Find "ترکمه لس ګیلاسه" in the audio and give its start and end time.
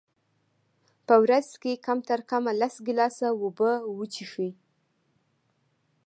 2.09-3.27